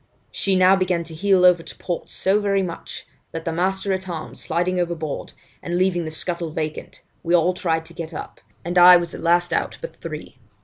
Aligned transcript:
She 0.31 0.55
now 0.55 0.75
began 0.75 1.03
to 1.03 1.13
heel 1.13 1.45
over 1.45 1.61
to 1.61 1.75
port 1.77 2.09
so 2.09 2.39
very 2.39 2.63
much, 2.63 3.05
that 3.33 3.45
the 3.45 3.51
master 3.51 3.93
at 3.93 4.09
arms, 4.09 4.41
sliding 4.41 4.79
overboard, 4.79 5.33
and 5.61 5.77
leaving 5.77 6.05
the 6.05 6.09
scuttle 6.09 6.49
vacant, 6.49 7.03
we 7.21 7.35
all 7.35 7.53
tried 7.53 7.85
to 7.85 7.93
get 7.93 8.11
up, 8.11 8.41
and 8.65 8.79
I 8.79 8.97
was 8.97 9.11
the 9.11 9.19
last 9.19 9.53
out 9.53 9.77
but 9.79 9.95
three. 9.97 10.39